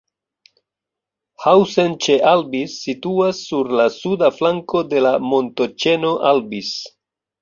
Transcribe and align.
Hausen 1.43 1.91
ĉe 2.05 2.15
Albis 2.31 2.77
situas 2.87 3.41
sur 3.51 3.71
la 3.81 3.87
suda 3.99 4.31
flanko 4.41 4.83
de 4.95 5.05
la 5.09 5.13
montoĉeno 5.35 6.19
Albis. 6.35 6.73